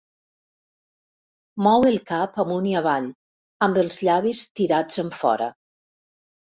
[1.67, 3.13] Mou el cap amunt i avall,
[3.69, 5.57] amb els llavis tirats enfora.